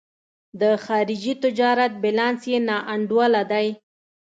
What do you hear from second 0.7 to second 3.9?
خارجي تجارت بیلانس یې نا انډوله دی.